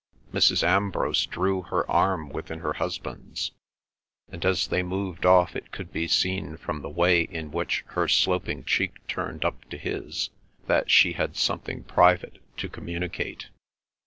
Mrs. 0.33 0.63
Ambrose 0.63 1.27
drew 1.27 1.61
her 1.61 1.87
arm 1.87 2.29
within 2.29 2.61
her 2.61 2.73
husband's, 2.73 3.51
and 4.31 4.43
as 4.43 4.65
they 4.69 4.81
moved 4.81 5.27
off 5.27 5.55
it 5.55 5.71
could 5.71 5.93
be 5.93 6.07
seen 6.07 6.57
from 6.57 6.81
the 6.81 6.89
way 6.89 7.21
in 7.21 7.51
which 7.51 7.83
her 7.89 8.07
sloping 8.07 8.63
cheek 8.63 9.05
turned 9.07 9.45
up 9.45 9.63
to 9.69 9.77
his 9.77 10.31
that 10.65 10.89
she 10.89 11.13
had 11.13 11.35
something 11.37 11.83
private 11.83 12.39
to 12.57 12.67
communicate. 12.67 13.49